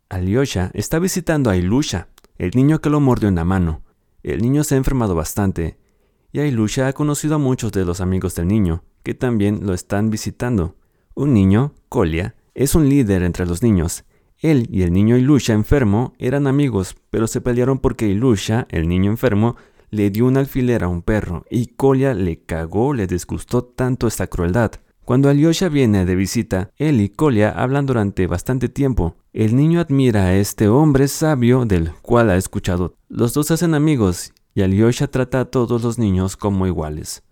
Alyosha 0.08 0.70
está 0.72 0.98
visitando 0.98 1.50
a 1.50 1.58
Ilusha, 1.58 2.08
el 2.38 2.52
niño 2.54 2.80
que 2.80 2.88
lo 2.88 3.00
mordió 3.00 3.28
en 3.28 3.34
la 3.34 3.44
mano. 3.44 3.82
El 4.22 4.40
niño 4.40 4.64
se 4.64 4.76
ha 4.76 4.78
enfermado 4.78 5.14
bastante, 5.14 5.76
y 6.32 6.40
Ilusha 6.40 6.88
ha 6.88 6.94
conocido 6.94 7.34
a 7.34 7.38
muchos 7.38 7.72
de 7.72 7.84
los 7.84 8.00
amigos 8.00 8.34
del 8.34 8.48
niño, 8.48 8.82
que 9.02 9.12
también 9.12 9.66
lo 9.66 9.74
están 9.74 10.08
visitando. 10.08 10.74
Un 11.12 11.34
niño, 11.34 11.74
Kolia, 11.90 12.34
es 12.54 12.74
un 12.74 12.88
líder 12.88 13.24
entre 13.24 13.44
los 13.44 13.62
niños. 13.62 14.04
Él 14.40 14.68
y 14.70 14.82
el 14.82 14.92
niño 14.92 15.18
Ilusha 15.18 15.52
enfermo 15.52 16.14
eran 16.18 16.46
amigos, 16.46 16.96
pero 17.10 17.26
se 17.26 17.42
pelearon 17.42 17.78
porque 17.78 18.08
Ilusha, 18.08 18.66
el 18.70 18.88
niño 18.88 19.10
enfermo, 19.10 19.56
le 19.90 20.10
dio 20.10 20.26
un 20.26 20.38
alfiler 20.38 20.82
a 20.82 20.88
un 20.88 21.02
perro 21.02 21.44
y 21.50 21.66
Kolia 21.66 22.14
le 22.14 22.40
cagó, 22.40 22.94
le 22.94 23.06
disgustó 23.06 23.62
tanto 23.62 24.06
esta 24.06 24.28
crueldad. 24.28 24.72
Cuando 25.04 25.28
Alyosha 25.28 25.68
viene 25.68 26.04
de 26.04 26.14
visita, 26.14 26.70
él 26.76 27.00
y 27.00 27.08
Kolia 27.08 27.50
hablan 27.50 27.84
durante 27.84 28.26
bastante 28.26 28.68
tiempo. 28.68 29.16
El 29.32 29.56
niño 29.56 29.80
admira 29.80 30.26
a 30.26 30.36
este 30.36 30.68
hombre 30.68 31.08
sabio 31.08 31.64
del 31.64 31.92
cual 32.00 32.30
ha 32.30 32.36
escuchado. 32.36 32.94
Los 33.08 33.34
dos 33.34 33.50
hacen 33.50 33.74
amigos 33.74 34.32
y 34.54 34.62
Alyosha 34.62 35.08
trata 35.08 35.40
a 35.40 35.44
todos 35.46 35.82
los 35.82 35.98
niños 35.98 36.36
como 36.36 36.66
iguales. 36.66 37.24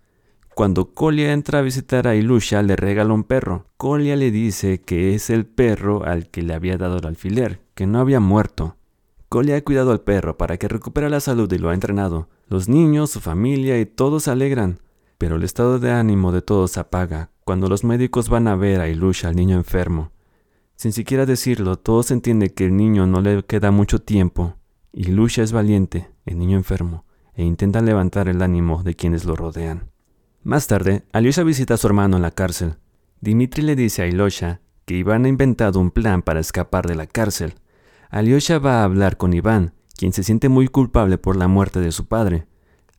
Cuando 0.59 0.93
Kolia 0.93 1.31
entra 1.31 1.59
a 1.59 1.61
visitar 1.61 2.05
a 2.05 2.17
Ilusha, 2.17 2.61
le 2.63 2.75
regala 2.75 3.13
un 3.13 3.23
perro. 3.23 3.67
Kolia 3.77 4.17
le 4.17 4.29
dice 4.29 4.81
que 4.81 5.15
es 5.15 5.29
el 5.29 5.45
perro 5.45 6.03
al 6.03 6.27
que 6.29 6.41
le 6.41 6.53
había 6.53 6.77
dado 6.77 6.97
el 6.97 7.05
alfiler, 7.05 7.61
que 7.75 7.87
no 7.87 8.01
había 8.01 8.19
muerto. 8.19 8.75
Kolia 9.29 9.55
ha 9.55 9.63
cuidado 9.63 9.93
al 9.93 10.01
perro 10.01 10.37
para 10.37 10.57
que 10.57 10.67
recupere 10.67 11.09
la 11.09 11.21
salud 11.21 11.49
y 11.53 11.57
lo 11.59 11.69
ha 11.69 11.73
entrenado. 11.73 12.27
Los 12.49 12.67
niños, 12.67 13.09
su 13.09 13.21
familia 13.21 13.79
y 13.79 13.85
todos 13.85 14.23
se 14.23 14.31
alegran. 14.31 14.81
Pero 15.17 15.37
el 15.37 15.43
estado 15.43 15.79
de 15.79 15.91
ánimo 15.91 16.33
de 16.33 16.41
todos 16.41 16.71
se 16.71 16.81
apaga 16.81 17.29
cuando 17.45 17.69
los 17.69 17.85
médicos 17.85 18.27
van 18.27 18.49
a 18.49 18.57
ver 18.57 18.81
a 18.81 18.89
Ilusha, 18.89 19.29
al 19.29 19.37
niño 19.37 19.55
enfermo. 19.55 20.11
Sin 20.75 20.91
siquiera 20.91 21.25
decirlo, 21.25 21.77
todos 21.77 22.11
entienden 22.11 22.49
que 22.49 22.65
el 22.65 22.75
niño 22.75 23.07
no 23.07 23.21
le 23.21 23.43
queda 23.43 23.71
mucho 23.71 23.99
tiempo. 23.99 24.55
Ilusha 24.91 25.41
es 25.41 25.53
valiente, 25.53 26.09
el 26.25 26.37
niño 26.37 26.57
enfermo, 26.57 27.05
e 27.33 27.45
intenta 27.45 27.79
levantar 27.79 28.27
el 28.27 28.41
ánimo 28.41 28.83
de 28.83 28.95
quienes 28.95 29.23
lo 29.23 29.37
rodean. 29.37 29.89
Más 30.43 30.67
tarde, 30.67 31.03
Alyosha 31.11 31.43
visita 31.43 31.73
a 31.73 31.77
su 31.77 31.87
hermano 31.87 32.15
en 32.15 32.21
la 32.21 32.31
cárcel. 32.31 32.75
Dimitri 33.19 33.61
le 33.61 33.75
dice 33.75 34.03
a 34.03 34.07
Ilosha 34.07 34.61
que 34.85 34.95
Iván 34.95 35.25
ha 35.25 35.27
inventado 35.27 35.81
un 35.81 35.91
plan 35.91 36.21
para 36.21 36.39
escapar 36.39 36.87
de 36.87 36.95
la 36.95 37.07
cárcel. 37.07 37.55
Alyosha 38.09 38.57
va 38.57 38.79
a 38.79 38.83
hablar 38.85 39.17
con 39.17 39.33
Iván, 39.33 39.73
quien 39.97 40.13
se 40.13 40.23
siente 40.23 40.47
muy 40.47 40.69
culpable 40.69 41.17
por 41.17 41.35
la 41.35 41.49
muerte 41.49 41.81
de 41.81 41.91
su 41.91 42.07
padre. 42.07 42.47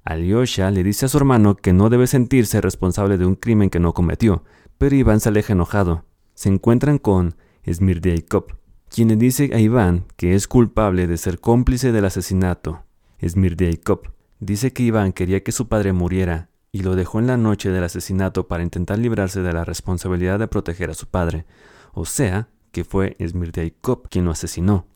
Alyosha 0.05 0.71
le 0.71 0.85
dice 0.85 1.07
a 1.07 1.09
su 1.09 1.17
hermano 1.17 1.57
que 1.57 1.73
no 1.73 1.89
debe 1.89 2.07
sentirse 2.07 2.61
responsable 2.61 3.17
de 3.17 3.25
un 3.25 3.37
crimen 3.37 3.71
que 3.71 3.81
no 3.81 3.95
cometió, 3.95 4.45
pero 4.77 4.95
Iván 4.95 5.21
se 5.21 5.31
aleja 5.31 5.55
enojado. 5.55 6.05
Se 6.35 6.51
encuentran 6.51 6.99
con 6.99 7.37
Smirdiaikov, 7.67 8.59
quien 8.91 9.09
le 9.09 9.17
dice 9.17 9.51
a 9.55 9.61
Iván 9.61 10.05
que 10.17 10.35
es 10.35 10.47
culpable 10.47 11.07
de 11.07 11.17
ser 11.17 11.41
cómplice 11.41 11.91
del 11.91 12.05
asesinato. 12.05 12.85
Smirdiaikov 13.27 14.13
dice 14.41 14.75
que 14.75 14.83
Iván 14.83 15.13
quería 15.13 15.43
que 15.43 15.53
su 15.53 15.69
padre 15.69 15.95
muriera 15.95 16.51
y 16.73 16.83
lo 16.83 16.95
dejó 16.95 17.19
en 17.19 17.27
la 17.27 17.37
noche 17.37 17.71
del 17.71 17.85
asesinato 17.85 18.47
para 18.47 18.63
intentar 18.63 18.99
librarse 18.99 19.43
de 19.43 19.53
la 19.53 19.65
responsabilidad 19.65 20.39
de 20.39 20.49
proteger 20.49 20.91
a 20.91 20.95
su 20.95 21.07
padre, 21.07 21.47
o 21.93 22.05
sea, 22.05 22.49
que 22.73 22.85
fue 22.85 23.17
Smirdiaikov 23.21 24.09
quien 24.09 24.25
lo 24.25 24.31
asesinó. 24.31 24.87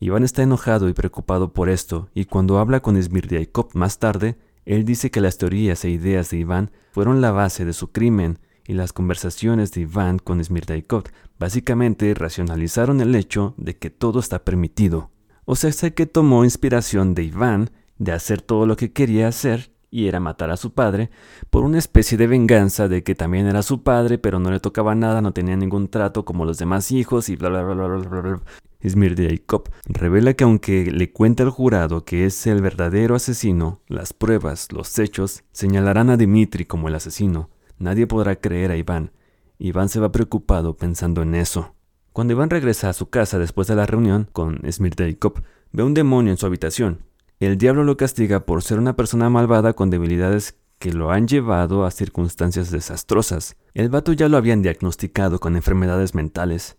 Iván 0.00 0.24
está 0.24 0.42
enojado 0.42 0.88
y 0.88 0.94
preocupado 0.94 1.52
por 1.52 1.68
esto, 1.68 2.08
y 2.12 2.24
cuando 2.24 2.58
habla 2.58 2.80
con 2.80 3.00
Smirdiaikov 3.00 3.70
más 3.74 4.00
tarde, 4.00 4.36
él 4.64 4.84
dice 4.84 5.10
que 5.10 5.20
las 5.20 5.38
teorías 5.38 5.84
e 5.84 5.90
ideas 5.90 6.30
de 6.30 6.38
Iván 6.38 6.70
fueron 6.92 7.20
la 7.20 7.30
base 7.30 7.64
de 7.64 7.72
su 7.72 7.92
crimen, 7.92 8.38
y 8.66 8.74
las 8.74 8.92
conversaciones 8.92 9.72
de 9.72 9.82
Iván 9.82 10.18
con 10.18 10.42
Smirdiaikov 10.42 11.04
básicamente 11.38 12.14
racionalizaron 12.14 13.00
el 13.00 13.14
hecho 13.14 13.54
de 13.56 13.76
que 13.76 13.90
todo 13.90 14.20
está 14.20 14.44
permitido. 14.44 15.10
O 15.44 15.56
sea, 15.56 15.72
sé 15.72 15.94
que 15.94 16.06
tomó 16.06 16.44
inspiración 16.44 17.14
de 17.14 17.24
Iván 17.24 17.70
de 17.98 18.12
hacer 18.12 18.40
todo 18.40 18.66
lo 18.66 18.76
que 18.76 18.92
quería 18.92 19.28
hacer 19.28 19.72
y 19.92 20.08
era 20.08 20.18
matar 20.18 20.50
a 20.50 20.56
su 20.56 20.72
padre, 20.72 21.10
por 21.50 21.64
una 21.64 21.78
especie 21.78 22.16
de 22.16 22.26
venganza 22.26 22.88
de 22.88 23.04
que 23.04 23.14
también 23.14 23.46
era 23.46 23.62
su 23.62 23.82
padre, 23.82 24.16
pero 24.16 24.40
no 24.40 24.50
le 24.50 24.58
tocaba 24.58 24.94
nada, 24.94 25.20
no 25.20 25.32
tenía 25.32 25.54
ningún 25.54 25.88
trato 25.88 26.24
como 26.24 26.46
los 26.46 26.56
demás 26.56 26.90
hijos 26.90 27.28
y 27.28 27.36
bla 27.36 27.50
bla 27.50 27.62
bla 27.62 27.74
bla 27.74 28.08
bla 28.08 28.20
bla. 28.20 28.40
Jacob 28.82 29.68
revela 29.84 30.32
que 30.32 30.44
aunque 30.44 30.90
le 30.90 31.12
cuenta 31.12 31.42
al 31.42 31.50
jurado 31.50 32.04
que 32.04 32.24
es 32.24 32.46
el 32.46 32.62
verdadero 32.62 33.14
asesino, 33.14 33.82
las 33.86 34.14
pruebas, 34.14 34.72
los 34.72 34.98
hechos, 34.98 35.44
señalarán 35.52 36.08
a 36.08 36.16
Dimitri 36.16 36.64
como 36.64 36.88
el 36.88 36.94
asesino. 36.94 37.50
Nadie 37.78 38.06
podrá 38.06 38.36
creer 38.36 38.70
a 38.70 38.76
Iván. 38.76 39.12
Iván 39.58 39.90
se 39.90 40.00
va 40.00 40.10
preocupado 40.10 40.76
pensando 40.76 41.20
en 41.20 41.34
eso. 41.34 41.74
Cuando 42.14 42.32
Iván 42.32 42.50
regresa 42.50 42.88
a 42.88 42.94
su 42.94 43.10
casa 43.10 43.38
después 43.38 43.68
de 43.68 43.76
la 43.76 43.86
reunión 43.86 44.26
con 44.32 44.62
Jacob, 44.62 45.42
ve 45.70 45.82
un 45.82 45.94
demonio 45.94 46.32
en 46.32 46.38
su 46.38 46.46
habitación 46.46 47.11
el 47.44 47.58
diablo 47.58 47.82
lo 47.82 47.96
castiga 47.96 48.46
por 48.46 48.62
ser 48.62 48.78
una 48.78 48.94
persona 48.94 49.28
malvada 49.28 49.72
con 49.72 49.90
debilidades 49.90 50.58
que 50.78 50.92
lo 50.92 51.10
han 51.10 51.26
llevado 51.26 51.84
a 51.84 51.90
circunstancias 51.90 52.70
desastrosas. 52.70 53.56
El 53.74 53.88
vato 53.88 54.12
ya 54.12 54.28
lo 54.28 54.36
habían 54.36 54.62
diagnosticado 54.62 55.40
con 55.40 55.56
enfermedades 55.56 56.14
mentales. 56.14 56.76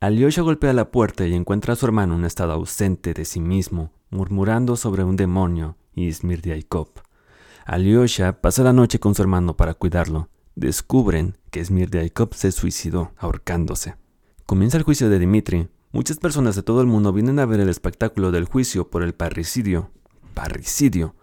Alyosha 0.00 0.42
golpea 0.42 0.72
la 0.72 0.90
puerta 0.90 1.26
y 1.26 1.34
encuentra 1.34 1.74
a 1.74 1.76
su 1.76 1.86
hermano 1.86 2.14
en 2.14 2.20
un 2.20 2.26
estado 2.26 2.52
ausente 2.54 3.14
de 3.14 3.24
sí 3.24 3.40
mismo, 3.40 3.92
murmurando 4.10 4.76
sobre 4.76 5.04
un 5.04 5.14
demonio 5.14 5.76
y 5.94 6.12
Smirdiaikov. 6.12 6.88
Alyosha 7.64 8.40
pasa 8.40 8.64
la 8.64 8.72
noche 8.72 8.98
con 8.98 9.14
su 9.14 9.22
hermano 9.22 9.56
para 9.56 9.74
cuidarlo. 9.74 10.28
Descubren 10.56 11.36
que 11.52 11.64
Smirdiaikov 11.64 12.34
se 12.34 12.50
suicidó 12.50 13.12
ahorcándose. 13.16 13.94
Comienza 14.44 14.76
el 14.76 14.82
juicio 14.82 15.08
de 15.08 15.20
Dimitri. 15.20 15.68
Muchas 15.92 16.16
personas 16.16 16.56
de 16.56 16.64
todo 16.64 16.80
el 16.80 16.88
mundo 16.88 17.12
vienen 17.12 17.38
a 17.38 17.46
ver 17.46 17.60
el 17.60 17.68
espectáculo 17.68 18.32
del 18.32 18.46
juicio 18.46 18.90
por 18.90 19.04
el 19.04 19.14
parricidio 19.14 19.92
parricidio. 20.40 21.14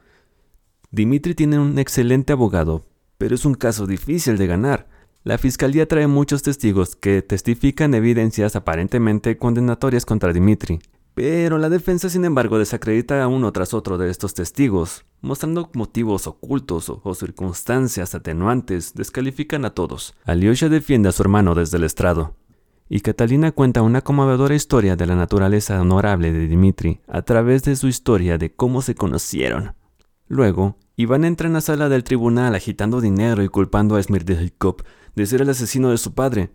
Dimitri 0.91 1.33
tiene 1.33 1.57
un 1.57 1.79
excelente 1.79 2.33
abogado, 2.33 2.85
pero 3.17 3.33
es 3.33 3.45
un 3.45 3.55
caso 3.55 3.87
difícil 3.87 4.37
de 4.37 4.45
ganar. 4.45 4.87
La 5.23 5.39
fiscalía 5.39 5.87
trae 5.87 6.05
muchos 6.05 6.43
testigos 6.43 6.95
que 6.95 7.23
testifican 7.23 7.95
evidencias 7.95 8.55
aparentemente 8.55 9.39
condenatorias 9.39 10.05
contra 10.05 10.33
Dimitri, 10.33 10.79
pero 11.15 11.57
la 11.57 11.69
defensa 11.69 12.09
sin 12.09 12.25
embargo 12.25 12.59
desacredita 12.59 13.23
a 13.23 13.27
uno 13.27 13.51
tras 13.51 13.73
otro 13.73 13.97
de 13.97 14.11
estos 14.11 14.35
testigos, 14.35 15.03
mostrando 15.21 15.71
motivos 15.73 16.27
ocultos 16.27 16.87
o, 16.89 17.15
circunstancias 17.15 18.13
atenuantes, 18.13 18.93
descalifican 18.93 19.65
a 19.65 19.71
todos. 19.71 20.13
Alyosha 20.25 20.69
defiende 20.69 21.09
a 21.09 21.11
su 21.11 21.23
hermano 21.23 21.55
desde 21.55 21.77
el 21.77 21.85
estrado, 21.85 22.35
y 22.89 23.01
Catalina 23.01 23.51
cuenta 23.51 23.81
una 23.81 24.01
conmovedora 24.01 24.55
historia 24.55 24.95
de 24.95 25.05
la 25.05 25.15
naturaleza 25.15 25.81
honorable 25.81 26.31
de 26.31 26.47
Dimitri 26.47 27.01
a 27.07 27.21
través 27.21 27.63
de 27.63 27.75
su 27.75 27.87
historia 27.87 28.37
de 28.37 28.53
cómo 28.53 28.81
se 28.81 28.95
conocieron. 28.95 29.73
Luego, 30.27 30.77
Iván 30.95 31.25
entra 31.25 31.47
en 31.47 31.53
la 31.53 31.61
sala 31.61 31.89
del 31.89 32.03
tribunal 32.03 32.55
agitando 32.55 33.01
dinero 33.01 33.43
y 33.43 33.49
culpando 33.49 33.95
a 33.95 34.03
Smirdelkov 34.03 34.77
de 35.15 35.25
ser 35.25 35.41
el 35.41 35.49
asesino 35.49 35.89
de 35.89 35.97
su 35.97 36.13
padre. 36.13 36.49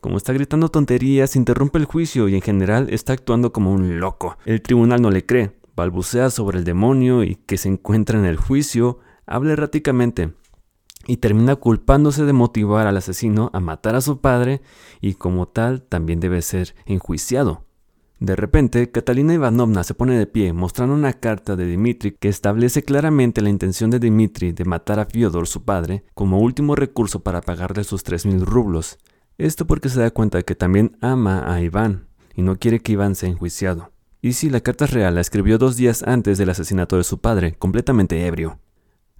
Como 0.00 0.16
está 0.16 0.32
gritando 0.32 0.68
tonterías, 0.68 1.36
interrumpe 1.36 1.78
el 1.78 1.86
juicio 1.86 2.28
y 2.28 2.34
en 2.34 2.42
general 2.42 2.88
está 2.90 3.12
actuando 3.12 3.52
como 3.52 3.72
un 3.72 4.00
loco. 4.00 4.36
El 4.44 4.62
tribunal 4.62 5.00
no 5.00 5.10
le 5.10 5.24
cree, 5.24 5.56
balbucea 5.76 6.30
sobre 6.30 6.58
el 6.58 6.64
demonio 6.64 7.24
y 7.24 7.36
que 7.36 7.56
se 7.56 7.68
encuentra 7.68 8.18
en 8.18 8.26
el 8.26 8.36
juicio, 8.36 9.00
habla 9.26 9.52
erráticamente, 9.52 10.34
y 11.06 11.18
termina 11.18 11.56
culpándose 11.56 12.24
de 12.24 12.32
motivar 12.32 12.86
al 12.86 12.96
asesino 12.96 13.50
a 13.52 13.60
matar 13.60 13.94
a 13.94 14.00
su 14.00 14.20
padre 14.20 14.62
y 15.00 15.14
como 15.14 15.48
tal 15.48 15.82
también 15.82 16.20
debe 16.20 16.42
ser 16.42 16.74
enjuiciado. 16.86 17.64
De 18.20 18.36
repente, 18.36 18.90
Catalina 18.90 19.34
Ivanovna 19.34 19.84
se 19.84 19.94
pone 19.94 20.16
de 20.16 20.26
pie 20.26 20.52
mostrando 20.52 20.94
una 20.94 21.12
carta 21.12 21.56
de 21.56 21.66
Dimitri 21.66 22.12
que 22.12 22.28
establece 22.28 22.82
claramente 22.82 23.42
la 23.42 23.50
intención 23.50 23.90
de 23.90 23.98
Dimitri 23.98 24.52
de 24.52 24.64
matar 24.64 25.00
a 25.00 25.06
Fyodor, 25.06 25.46
su 25.46 25.64
padre, 25.64 26.04
como 26.14 26.38
último 26.38 26.74
recurso 26.74 27.22
para 27.22 27.42
pagarle 27.42 27.84
sus 27.84 28.04
3.000 28.04 28.40
rublos. 28.40 28.98
Esto 29.36 29.66
porque 29.66 29.88
se 29.88 30.00
da 30.00 30.10
cuenta 30.10 30.42
que 30.42 30.54
también 30.54 30.96
ama 31.00 31.52
a 31.52 31.60
Iván 31.60 32.06
y 32.34 32.42
no 32.42 32.56
quiere 32.56 32.80
que 32.80 32.92
Iván 32.92 33.14
sea 33.14 33.28
enjuiciado. 33.28 33.90
Y 34.22 34.32
si 34.32 34.48
la 34.48 34.60
carta 34.60 34.86
real 34.86 35.16
la 35.16 35.20
escribió 35.20 35.58
dos 35.58 35.76
días 35.76 36.02
antes 36.02 36.38
del 36.38 36.48
asesinato 36.48 36.96
de 36.96 37.04
su 37.04 37.18
padre, 37.20 37.56
completamente 37.58 38.26
ebrio. 38.26 38.58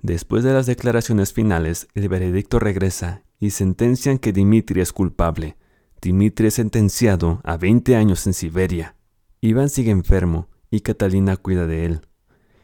Después 0.04 0.44
de 0.44 0.52
las 0.52 0.66
declaraciones 0.66 1.32
finales, 1.32 1.88
el 1.94 2.10
veredicto 2.10 2.58
regresa 2.58 3.22
y 3.40 3.52
sentencian 3.52 4.18
que 4.18 4.34
Dimitri 4.34 4.82
es 4.82 4.92
culpable. 4.92 5.56
Dimitri 6.02 6.48
es 6.48 6.54
sentenciado 6.54 7.40
a 7.42 7.56
20 7.56 7.96
años 7.96 8.26
en 8.26 8.34
Siberia. 8.34 8.96
Iván 9.40 9.70
sigue 9.70 9.90
enfermo 9.90 10.50
y 10.70 10.80
Catalina 10.80 11.38
cuida 11.38 11.66
de 11.66 11.86
él. 11.86 12.00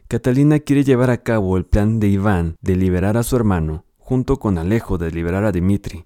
Catalina 0.07 0.59
quiere 0.59 0.83
llevar 0.83 1.09
a 1.09 1.23
cabo 1.23 1.57
el 1.57 1.65
plan 1.65 1.99
de 1.99 2.09
Iván 2.09 2.57
de 2.61 2.75
liberar 2.75 3.17
a 3.17 3.23
su 3.23 3.37
hermano, 3.37 3.85
junto 3.97 4.37
con 4.37 4.59
Alejo 4.59 4.99
de 4.99 5.09
liberar 5.09 5.43
a 5.43 5.51
Dimitri. 5.51 6.05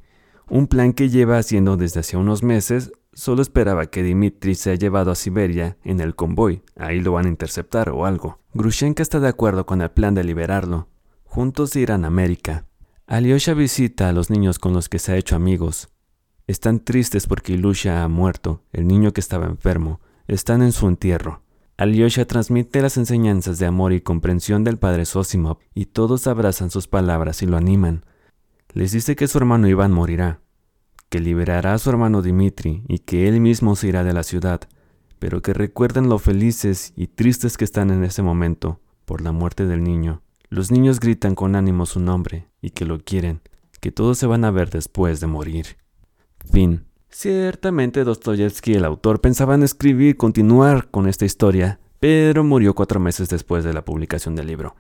un 0.50 0.68
plan 0.68 0.94
que 0.94 1.10
lleva 1.10 1.38
haciendo 1.38 1.75
desde 1.75 2.00
hace 2.00 2.15
unos 2.15 2.44
meses. 2.44 2.94
Solo 3.12 3.42
esperaba 3.42 3.88
que 3.88 4.04
Dimitri 4.04 4.56
sea 4.56 4.75
llevado 4.75 5.12
a 5.12 5.15
Siberia 5.15 5.77
en 5.84 6.00
el 6.00 6.15
convoy. 6.15 6.62
Ahí 6.77 7.01
lo 7.01 7.12
van 7.12 7.25
a 7.25 7.30
interceptar 7.30 7.89
o 7.89 8.06
algo. 8.06 8.39
Grushenka 8.54 9.04
está 9.04 9.20
de 9.20 9.27
acuerdo 9.27 9.65
con 9.65 9.82
el 9.82 9.92
plan 9.92 10.13
de 10.13 10.24
liberarlo. 10.24 10.88
Juntos 11.36 11.75
irán 11.75 12.06
a 12.06 12.08
América. 12.08 12.65
Alyosha 13.08 13.54
visita 13.54 14.08
a 14.08 14.13
los 14.13 14.30
niños 14.30 14.58
con 14.58 14.72
los 14.72 14.88
que 14.88 15.00
se 15.00 15.12
ha 15.12 15.18
hecho 15.18 15.36
amigos. 15.36 15.89
Están 16.48 16.80
tristes 16.80 17.27
porque 17.27 17.51
Ilusha 17.51 18.04
ha 18.04 18.08
muerto, 18.08 18.63
el 18.72 18.88
niño 18.88 19.12
que 19.12 19.20
estaba 19.20 19.46
enfermo. 19.46 20.00
Están 20.30 20.62
en 20.62 20.72
su 20.72 20.88
entierro. 20.88 21.42
Alyosha 21.75 22.24
transmite 22.24 22.82
las 22.82 22.96
enseñanzas 22.96 23.60
de 23.60 23.65
amor 23.65 23.92
y 23.92 24.00
comprensión 24.00 24.63
del 24.63 24.77
padre 24.77 25.04
Sosimov 25.04 25.58
y 25.74 25.88
todos 25.88 26.25
abrazan 26.27 26.72
sus 26.72 26.88
palabras 26.88 27.44
y 27.44 27.48
lo 27.48 27.58
animan. 27.58 28.06
Les 28.72 28.94
dice 28.94 29.18
que 29.18 29.27
su 29.27 29.38
hermano 29.38 29.68
Iván 29.68 29.92
morirá, 29.92 30.39
que 31.10 31.20
liberará 31.20 31.74
a 31.74 31.80
su 31.80 31.89
hermano 31.89 32.22
Dimitri 32.22 32.86
y 32.88 33.00
que 33.00 33.27
él 33.27 33.42
mismo 33.42 33.75
se 33.75 33.89
irá 33.89 34.06
de 34.06 34.13
la 34.13 34.24
ciudad, 34.24 34.62
pero 35.20 35.42
que 35.42 35.54
recuerden 35.54 36.08
lo 36.08 36.18
felices 36.18 36.94
y 36.96 37.08
tristes 37.08 37.58
que 37.58 37.65
están 37.65 37.92
en 37.92 38.06
ese 38.06 38.22
momento 38.22 38.80
por 39.04 39.20
la 39.20 39.34
muerte 39.34 39.65
del 39.65 39.84
niño. 39.84 40.22
Los 40.49 40.71
niños 40.71 40.99
gritan 40.99 41.35
con 41.35 41.55
ánimo 41.55 41.85
su 41.85 41.99
nombre 41.99 42.47
y 42.61 42.71
que 42.71 42.85
lo 42.85 42.99
quieren, 42.99 43.41
que 43.85 43.91
todos 43.91 44.17
se 44.17 44.25
van 44.25 44.43
a 44.45 44.49
ver 44.49 44.71
después 44.71 45.19
de 45.19 45.27
morir. 45.27 45.77
Fin. 46.51 46.85
Ciertamente 47.07 48.03
Dostoyevsky, 48.03 48.73
el 48.73 48.83
autor, 48.83 49.21
pensaba 49.21 49.53
en 49.53 49.61
escribir, 49.61 50.17
continuar 50.17 50.89
con 50.89 51.07
esta 51.07 51.23
historia, 51.23 51.79
pero 51.99 52.43
murió 52.43 52.73
cuatro 52.73 52.99
meses 52.99 53.29
después 53.29 53.63
de 53.63 53.73
la 53.73 53.85
publicación 53.85 54.35
del 54.35 54.47
libro. 54.47 54.73